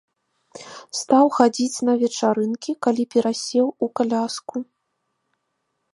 [0.99, 4.57] Стаў хадзіць на вечарынкі, калі перасеў у каляску.